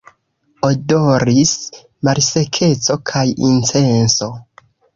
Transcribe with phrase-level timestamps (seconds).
[0.67, 1.51] Odoris
[2.09, 4.35] malsekeco kaj incenso.